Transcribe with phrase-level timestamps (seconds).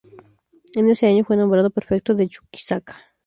[0.73, 2.95] En ese año fue nombrado prefecto de Chuquisaca.